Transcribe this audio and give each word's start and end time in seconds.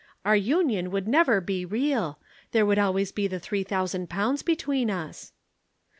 'Our 0.25 0.35
union 0.35 0.89
would 0.89 1.07
never 1.07 1.39
be 1.39 1.63
real. 1.63 2.17
There 2.53 2.65
would 2.65 2.79
always 2.79 3.11
be 3.11 3.27
the 3.27 3.37
three 3.39 3.61
thousand 3.63 4.09
pounds 4.09 4.41
between 4.41 4.89
us.' 4.89 5.31